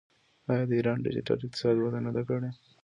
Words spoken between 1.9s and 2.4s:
نه ده